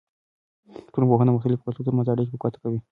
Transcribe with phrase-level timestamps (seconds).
[0.93, 2.79] ټولنپوهنه د مختلفو کلتورونو ترمنځ اړیکې په ګوته کوي.